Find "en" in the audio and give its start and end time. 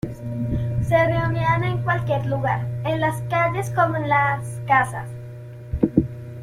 1.63-1.83, 2.85-2.99, 3.97-4.09